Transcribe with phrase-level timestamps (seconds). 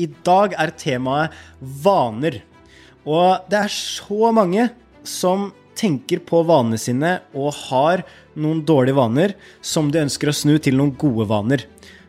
[0.00, 1.34] I dag er temaet
[1.84, 2.38] vaner.
[3.04, 4.70] Og det er så mange
[5.04, 8.04] som tenker på vanene sine og har
[8.40, 11.66] noen dårlige vaner som de ønsker å snu til noen gode vaner.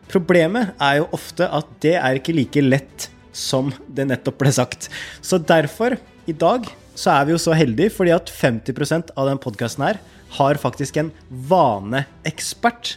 [0.08, 4.88] Problemet er jo ofte at det er ikke like lett som det nettopp ble sagt.
[5.20, 6.64] Så derfor, i dag,
[6.96, 10.00] så er vi jo så heldige fordi at 50% av den podkasten her
[10.38, 12.96] har faktisk en vaneekspert.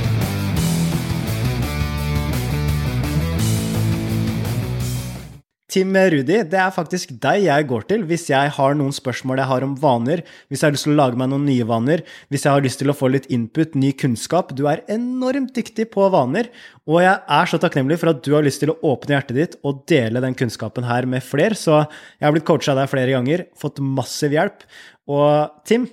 [5.71, 9.47] Tim Rudi, det er faktisk deg jeg går til hvis jeg har noen spørsmål jeg
[9.47, 10.19] har om vaner,
[10.51, 12.81] hvis jeg har lyst til å lage meg noen nye vaner, hvis jeg har lyst
[12.81, 14.51] til å få litt input, ny kunnskap.
[14.57, 16.49] Du er enormt dyktig på vaner,
[16.83, 19.57] og jeg er så takknemlig for at du har lyst til å åpne hjertet ditt
[19.63, 21.55] og dele den kunnskapen her med flere.
[21.55, 24.67] Så jeg har blitt coacha deg flere ganger, fått massiv hjelp.
[25.07, 25.87] Og Tim,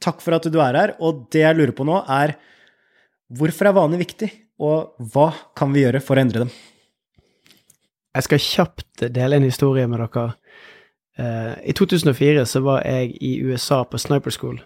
[0.00, 0.96] takk for at du er her.
[1.04, 2.38] Og det jeg lurer på nå, er
[3.28, 4.32] hvorfor er vaner viktig,
[4.62, 6.60] og hva kan vi gjøre for å endre dem?
[8.12, 10.32] Jeg skal kjapt dele en historie med dere.
[11.18, 14.58] Uh, I 2004 så var jeg i USA på Sniper School.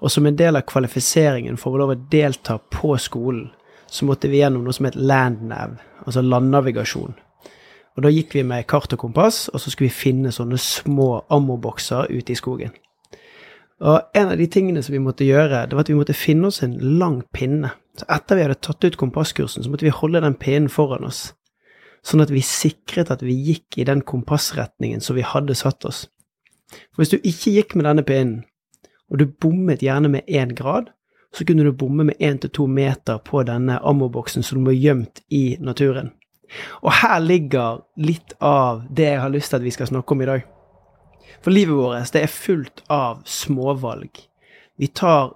[0.00, 3.48] Og som en del av kvalifiseringen for å lov å delta på skolen,
[3.88, 7.14] så måtte vi gjennom noe som het landnav, altså landnavigasjon.
[7.96, 11.24] Og da gikk vi med kart og kompass, og så skulle vi finne sånne små
[11.34, 12.74] ammobokser ute i skogen.
[13.80, 16.50] Og en av de tingene som vi måtte gjøre, det var at vi måtte finne
[16.50, 17.72] oss en lang pinne.
[17.98, 21.30] Så etter vi hadde tatt ut kompasskursen, så måtte vi holde den pinnen foran oss
[22.06, 26.06] sånn at vi sikret at vi gikk i den kompassretningen som vi hadde satt oss.
[26.92, 28.44] For hvis du ikke gikk med denne pinnen,
[29.08, 30.90] og du bommet gjerne med én grad,
[31.32, 35.22] så kunne du bomme med én til to meter på denne ammoboksen som var gjemt
[35.32, 36.12] i naturen.
[36.82, 40.22] Og her ligger litt av det jeg har lyst til at vi skal snakke om
[40.24, 40.46] i dag.
[41.44, 44.10] For livet vårt det er fullt av småvalg.
[44.78, 45.34] Vi tar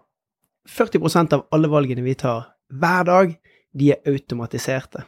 [0.69, 3.35] 40% av alle valgene vi tar hver dag,
[3.73, 5.05] de er automatiserte.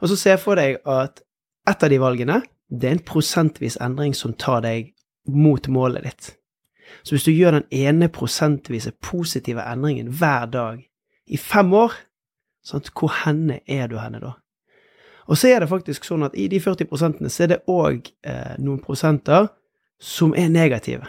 [0.00, 1.22] Og så se for deg at
[1.66, 4.92] ett av de valgene, det er en prosentvis endring som tar deg
[5.26, 6.32] mot målet ditt.
[7.02, 10.82] Så hvis du gjør den ene prosentvise positive endringen hver dag
[11.26, 11.94] i fem år,
[12.66, 14.36] sant, hvor henne er du henne da?
[15.26, 18.10] Og så er det faktisk sånn at i de 40 prosentene så er det òg
[18.26, 19.48] eh, noen prosenter
[20.02, 21.08] som er negative.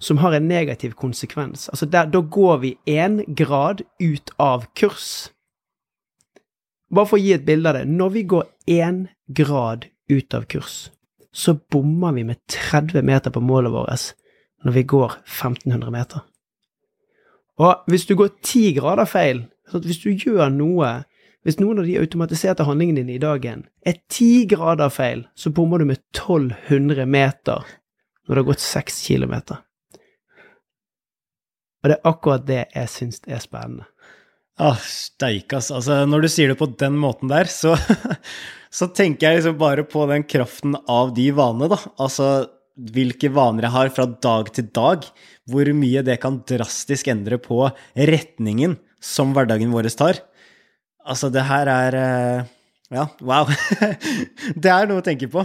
[0.00, 1.68] Som har en negativ konsekvens.
[1.68, 5.28] Altså der, da går vi én grad ut av kurs.
[6.94, 7.88] Bare for å gi et bilde av det.
[7.88, 10.88] Når vi går én grad ut av kurs,
[11.32, 14.14] så bommer vi med 30 meter på målet vårt
[14.64, 16.24] når vi går 1500 meter.
[17.58, 21.02] Og hvis du går 10 grader feil, hvis du gjør noe
[21.46, 25.78] Hvis noen av de automatiserte handlingene dine i dagen er 10 grader feil, så bommer
[25.78, 27.62] du med 1200 meter
[28.26, 29.62] når det har gått 6 kilometer.
[31.80, 33.86] Og det er akkurat det jeg syns er spennende.
[34.58, 35.70] Ah, Steikas.
[35.70, 37.76] Altså, når du sier det på den måten der, så,
[38.78, 41.78] så tenker jeg liksom bare på den kraften av de vanene, da.
[42.02, 42.48] Altså
[42.78, 45.06] hvilke vaner jeg har fra dag til dag.
[45.48, 47.64] Hvor mye det kan drastisk endre på
[47.96, 50.20] retningen som hverdagen vår tar.
[51.08, 52.48] Altså, det her er eh,
[52.88, 53.50] ja, wow.
[54.62, 55.42] det er noe å tenke på.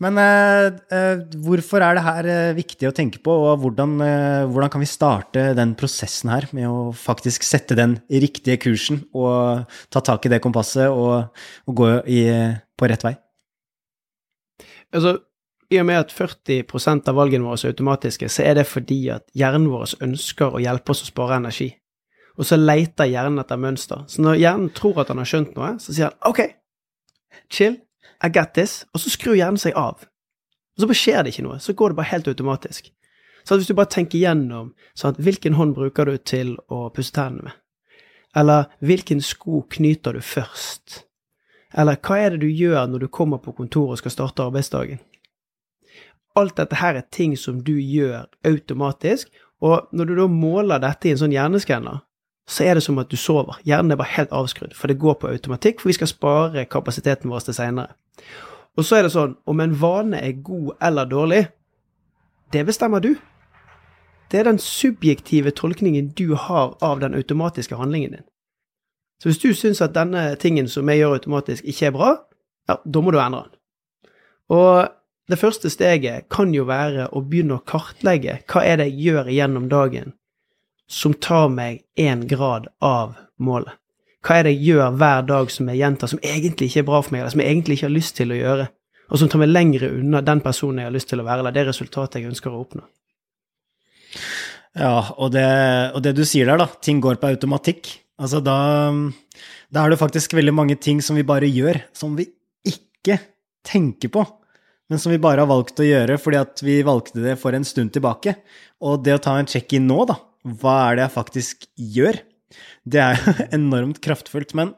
[0.00, 4.46] Men eh, eh, hvorfor er det her eh, viktig å tenke på, og hvordan, eh,
[4.48, 9.68] hvordan, kan vi starte den prosessen her med å faktisk sette den riktige kursen og
[9.92, 11.28] ta tak i det kompasset og,
[11.68, 12.22] og gå i,
[12.78, 13.18] på rett vei?
[14.96, 15.18] Altså,
[15.68, 19.26] i og med at 40% av valgene våre er automatiske, så er det fordi at
[19.36, 21.68] hjernen vår ønsker å hjelpe oss å spare energi.
[22.38, 24.06] Og så leter hjernen etter mønster.
[24.08, 26.40] Så når hjernen tror at han har skjønt noe, så sier han OK,
[27.50, 27.78] chill,
[28.24, 30.06] I got this, og så skrur hjernen seg av.
[30.76, 32.90] Og så bare skjer det ikke noe, så går det bare helt automatisk.
[33.46, 37.48] Så hvis du bare tenker gjennom sånn hvilken hånd bruker du til å pusse tennene
[37.48, 37.58] med?
[38.36, 41.04] Eller hvilken sko knyter du først?
[41.72, 45.00] Eller hva er det du gjør når du kommer på kontoret og skal starte arbeidsdagen?
[46.38, 49.32] Alt dette her er ting som du gjør automatisk,
[49.64, 52.04] og når du da måler dette i en sånn hjerneskanner,
[52.48, 53.58] så er det som at du sover.
[53.68, 57.30] Hjernen er bare helt avskrudd, for det går på automatikk, for vi skal spare kapasiteten
[57.30, 57.92] vår til seinere.
[58.78, 61.42] Og så er det sånn, om en vane er god eller dårlig,
[62.52, 63.12] det bestemmer du.
[64.32, 68.26] Det er den subjektive tolkningen du har av den automatiske handlingen din.
[69.20, 72.10] Så hvis du syns at denne tingen som jeg gjør automatisk, ikke er bra,
[72.68, 73.56] ja, da må du endre den.
[74.48, 74.88] Og
[75.28, 79.32] det første steget kan jo være å begynne å kartlegge hva er det jeg gjør
[79.34, 80.14] gjennom dagen
[80.90, 83.76] som tar meg én grad av målet.
[84.24, 87.00] Hva er det jeg gjør hver dag som jeg gjentar, som egentlig ikke er bra
[87.04, 88.66] for meg, eller som jeg egentlig ikke har lyst til å gjøre,
[89.08, 91.54] og som tar meg lengre unna den personen jeg har lyst til å være, eller
[91.54, 92.82] det resultatet jeg ønsker å oppnå.
[94.78, 95.46] Ja, og det,
[95.96, 97.92] og det du sier der, da, ting går på automatikk.
[98.18, 98.58] Altså da,
[99.72, 102.28] da er det faktisk veldig mange ting som vi bare gjør, som vi
[102.68, 103.20] ikke
[103.66, 104.26] tenker på
[104.88, 107.66] men som vi bare har valgt å gjøre fordi at vi valgte det for en
[107.66, 108.34] stund tilbake.
[108.84, 111.68] Og det å ta en check-in nå, da, hva er det jeg faktisk
[111.98, 112.20] gjør?
[112.88, 114.54] Det er jo enormt kraftfullt.
[114.58, 114.74] Men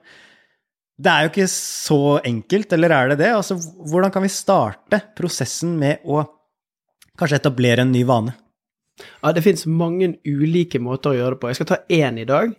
[1.00, 3.32] det er jo ikke så enkelt, eller er det det?
[3.32, 3.56] Altså,
[3.88, 6.22] hvordan kan vi starte prosessen med å
[7.20, 8.34] kanskje etablere en ny vane?
[9.22, 11.50] Ja, det fins mange ulike måter å gjøre det på.
[11.50, 12.52] Jeg skal ta én i dag,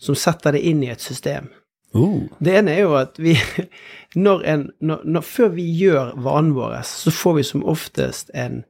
[0.00, 1.48] som setter det inn i et system.
[1.96, 2.26] Uh.
[2.42, 3.36] Det ene er jo at vi
[4.26, 8.64] når en, når, når, Før vi gjør vanen vår, så får vi som oftest en,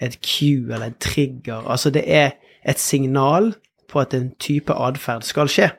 [0.00, 1.66] et cue eller en trigger.
[1.66, 3.52] Altså det er et signal
[3.88, 5.70] på at en type atferd skal skje.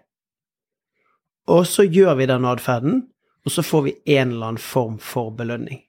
[1.47, 3.03] Og så gjør vi den atferden,
[3.45, 5.81] og så får vi en eller annen form for belønning.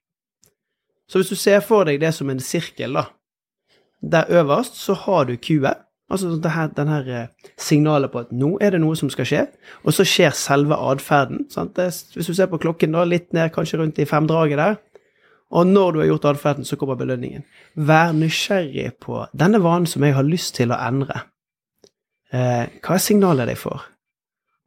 [1.08, 3.04] Så hvis du ser for deg det som en sirkel, da.
[4.02, 5.76] Der øverst så har du cuet,
[6.12, 7.28] Altså denne, her, den eh,
[7.58, 9.42] signalet på at nå er det noe som skal skje,
[9.80, 11.46] og så skjer selve atferden.
[11.48, 14.76] Hvis du ser på klokken, da, litt ned, kanskje rundt i femdraget der,
[15.52, 17.44] og når du har gjort atferden, så kommer belønningen.
[17.76, 21.26] Vær nysgjerrig på denne vanen som jeg har lyst til å endre.
[22.32, 23.82] Eh, hva er signalet jeg får?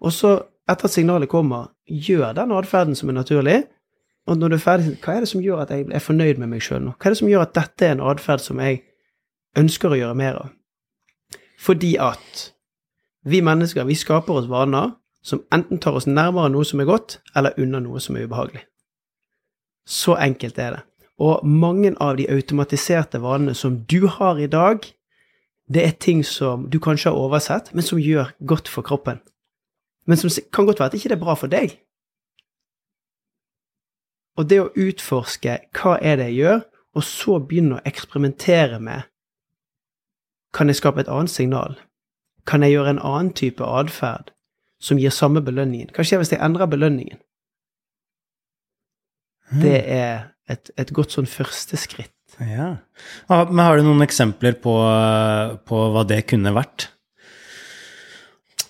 [0.06, 0.36] Og så,
[0.70, 3.64] etter at signalet kommer, gjør den atferden som er naturlig.
[4.30, 6.54] Og når du er ferdig, hva er det som gjør at jeg er fornøyd med
[6.54, 6.94] meg sjøl nå?
[7.00, 8.84] Hva er det som gjør at dette er en atferd som jeg
[9.58, 10.54] ønsker å gjøre mer av?
[11.66, 12.46] Fordi at
[13.26, 14.94] vi mennesker vi skaper oss vaner
[15.26, 18.62] som enten tar oss nærmere noe som er godt, eller unna noe som er ubehagelig.
[19.86, 20.84] Så enkelt er det.
[21.22, 24.84] Og mange av de automatiserte vanene som du har i dag,
[25.72, 29.22] det er ting som du kanskje har oversett, men som gjør godt for kroppen.
[30.06, 31.80] Men som kan godt være at ikke det er bra for deg.
[34.36, 36.64] Og det å utforske hva er det jeg gjør,
[36.96, 39.08] og så begynne å eksperimentere med
[40.56, 41.74] kan jeg skape et annet signal?
[42.48, 44.30] Kan jeg gjøre en annen type atferd
[44.80, 45.90] som gir samme belønningen?
[45.92, 47.20] Hva skjer hvis jeg endrer belønningen?
[49.52, 52.12] Det er et, et godt sånn første skritt.
[52.42, 52.76] Ja.
[53.30, 54.74] Men har du noen eksempler på,
[55.68, 56.90] på hva det kunne vært?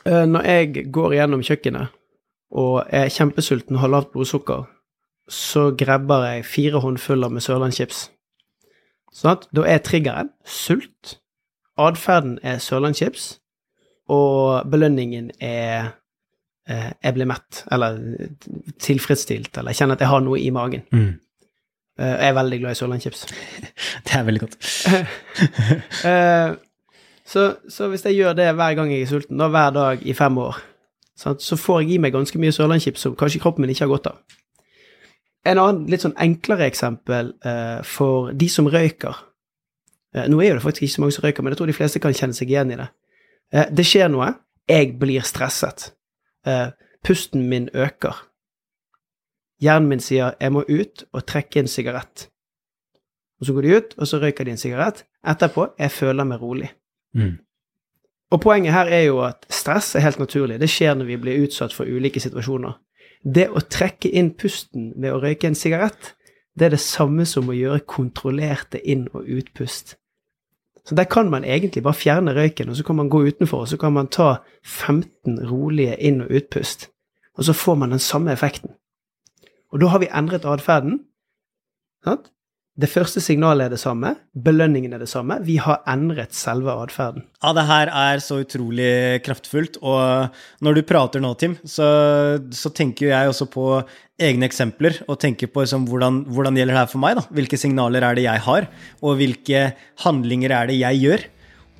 [0.05, 1.93] Eh, når jeg går gjennom kjøkkenet
[2.55, 4.67] og er kjempesulten og har lavt blodsukker,
[5.31, 8.09] så grabber jeg fire håndfuller med sørlandschips.
[9.15, 11.17] Sånn at da er triggeren sult,
[11.75, 13.33] Atferden er sørlandschips,
[14.07, 15.95] og belønningen er
[16.65, 17.99] jeg blir mett, eller
[18.81, 20.85] tilfredsstilt, eller jeg kjenner at jeg har noe i magen.
[20.89, 21.11] Mm.
[21.99, 23.25] Eh, jeg er veldig glad i sørlandschips.
[24.07, 24.57] det er veldig godt.
[26.05, 26.55] Eh,
[27.25, 30.13] så, så, hvis jeg gjør det hver gang jeg er sulten, da hver dag i
[30.13, 30.59] fem år,
[31.17, 34.09] så får jeg i meg ganske mye sørlandschips som kanskje kroppen min ikke har godt
[34.11, 34.19] av.
[35.45, 37.31] En annen litt sånn enklere eksempel
[37.89, 39.17] for de som røyker.
[40.15, 41.77] Eh, nå er jo det faktisk ikke så mange som røyker, men jeg tror de
[41.77, 42.87] fleste kan kjenne seg igjen i det.
[43.53, 44.31] Eh, det skjer noe.
[44.69, 45.91] Jeg blir stresset.
[46.45, 46.69] Eh,
[47.03, 48.15] pusten min øker.
[49.61, 52.29] Hjernen min sier 'jeg må ut og trekke en sigarett'.
[53.39, 55.05] Og så går de ut, og så røyker de en sigarett.
[55.27, 56.71] Etterpå jeg føler meg rolig.
[57.13, 57.37] Mm.
[58.31, 60.59] Og poenget her er jo at stress er helt naturlig.
[60.59, 62.73] Det skjer når vi blir utsatt for ulike situasjoner.
[63.35, 66.13] Det å trekke inn pusten ved å røyke en sigarett,
[66.59, 69.95] det er det samme som å gjøre kontrollerte inn- og utpust.
[70.85, 73.67] Så der kan man egentlig bare fjerne røyken, og så kan man gå utenfor, og
[73.67, 76.89] så kan man ta 15 rolige inn- og utpust.
[77.37, 78.69] Og så får man den samme effekten.
[79.71, 80.99] Og da har vi endret atferden.
[82.75, 85.37] Det første signalet er det samme, belønningen er det samme.
[85.47, 87.23] Vi har endret selve atferden.
[87.39, 89.77] Ja, det her er så utrolig kraftfullt.
[89.79, 91.87] Og når du prater nå, Tim, så,
[92.51, 93.69] så tenker jeg også på
[94.19, 97.15] egne eksempler og tenker på liksom, hvordan, hvordan gjelder det her for meg.
[97.15, 97.23] da?
[97.39, 98.67] Hvilke signaler er det jeg har,
[98.99, 99.63] og hvilke
[100.03, 101.25] handlinger er det jeg gjør?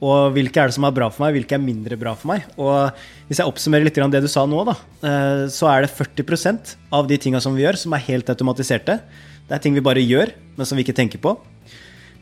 [0.06, 2.48] Og hvilke er det som er bra for meg, hvilke er mindre bra for meg?
[2.56, 2.96] Og
[3.28, 7.08] hvis jeg oppsummerer litt det du sa nå, da, eh, så er det 40% av
[7.08, 9.02] de tinga som vi gjør, som er helt automatiserte.
[9.46, 11.36] Det er ting vi bare gjør, men som vi ikke tenker på.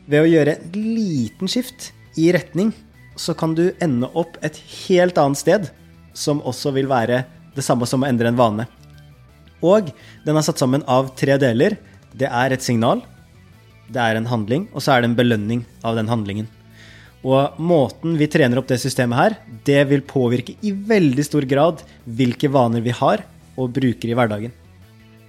[0.04, 2.72] Ved å gjøre en liten skift i retning,
[3.16, 5.70] så kan du ende opp et helt annet sted,
[6.12, 7.22] som også vil være
[7.54, 8.66] det samme som å endre en vane.
[9.64, 9.88] Og
[10.26, 11.78] den er satt sammen av tre deler.
[12.12, 13.00] Det er et signal,
[13.88, 16.50] det er en handling, og så er det en belønning av den handlingen.
[17.24, 21.80] Og måten vi trener opp det systemet her, det vil påvirke i veldig stor grad
[22.04, 23.24] hvilke vaner vi har
[23.56, 24.52] og bruker i hverdagen.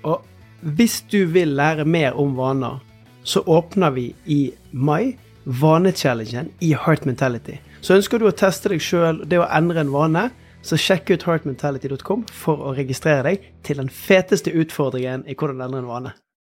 [0.04, 0.26] Og
[0.62, 2.80] hvis du vil lære mer om vaner,
[3.24, 7.58] så åpner vi i mai vanechallengen i Heart Mentality.
[7.82, 10.30] Så ønsker du å teste deg sjøl, det å endre en vane,
[10.66, 15.84] så sjekk ut heartmentality.com for å registrere deg til den feteste utfordringen i hvordan endre
[15.84, 16.16] en vane.